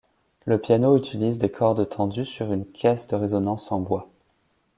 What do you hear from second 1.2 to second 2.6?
des cordes tendues sur